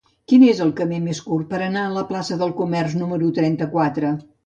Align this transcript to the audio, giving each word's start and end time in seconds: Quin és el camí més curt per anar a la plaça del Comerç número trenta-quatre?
Quin 0.31 0.45
és 0.45 0.61
el 0.65 0.71
camí 0.79 0.99
més 1.09 1.19
curt 1.27 1.53
per 1.53 1.61
anar 1.67 1.85
a 1.85 1.93
la 1.99 2.07
plaça 2.15 2.41
del 2.43 2.57
Comerç 2.65 2.99
número 3.05 3.33
trenta-quatre? 3.41 4.17